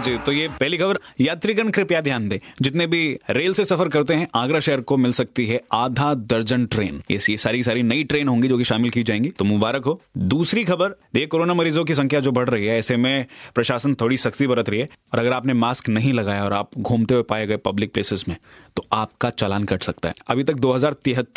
[0.00, 3.88] हाँ जी तो ये पहली खबर, यात्रीगण कृपया ध्यान दें। जितने भी रेल से सफ़र
[3.88, 8.04] करते हैं, आगरा शहर को मिल सकती है आधा दर्जन ट्रेन। ये सारी सारी नई
[8.04, 11.84] ट्रेन होंगी जो कि शामिल की जाएँगी। तो मुबारक हो। दूसरी खबर ये कोरोना मरीजों
[11.84, 15.18] की संख्या जो बढ़ रही है, ऐसे में प्रशासन थोड़ी सख्ती बरत रही है। और
[15.18, 18.36] अगर आपने मास्क नहीं लगाया और आप घूमते हुए पाए गए पब्लिक प्लेसेस में
[18.76, 20.78] तो आपका चालान कट सकता है। अभी तक दो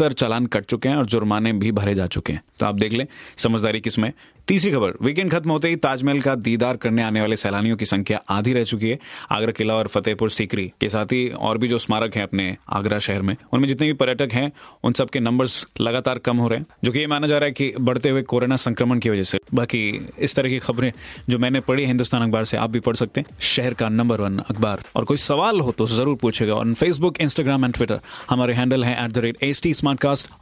[0.10, 3.06] चालान कट चुके हैं और जुर्माने भी भरे जा चुके हैं। तो आप देख लें,
[3.38, 4.12] समझदारी किसमें
[4.48, 8.20] तीसरी खबर वीकेंड खत्म होते ही ताजमहल का दीदार करने आने वाले सैलानियों की संख्या
[8.30, 8.98] आधी रह चुकी है।
[9.32, 13.00] आगरा किला और फतेहपुर सीकरी के साथ ही और भी जो स्मारक हैं अपने आगरा
[13.00, 14.52] शहर में, उनमें जितने भी पर्यटक हैं,
[14.84, 17.52] उन सबके नंबर्स लगातार कम हो रहे हैं, जो कि ये माना जा रहा है
[17.52, 20.92] कि बढ़ते हुए कोरोना संक्रमण की वजह से। बाकी इस तरह की खबरें
[21.30, 24.38] जो मैंने पढ़ी हिंदुस्तान अखबार से, आप भी पढ़ सकते हैं। शहर का नंबर वन
[24.40, 28.00] अखबार। और कोई सवाल हो तो ज़रूर पूछेगा। On Facebook Instagram and Twitter
[28.30, 29.74] हमारे हैंडल है at the rate H T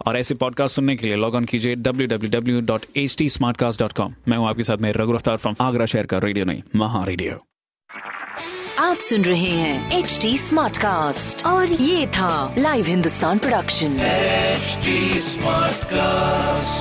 [0.07, 3.29] और ऐसे पॉडकास्ट सुनने के लिए लॉग ऑन कीजिए W W W dot H T
[4.27, 7.39] मैं हूँ आपके साथ में रघु रफ्तार फ्रॉम आगरा शहर का रेडियो नहीं महा रेडियो
[8.79, 13.97] आप सुन रहे हैं एच डी स्मार्ट कास्ट और ये था live Hindustan production
[15.21, 16.80] smart Smartcast.